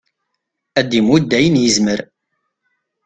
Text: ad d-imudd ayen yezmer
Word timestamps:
ad 0.79 0.85
d-imudd 0.89 1.31
ayen 1.37 1.61
yezmer 1.63 1.99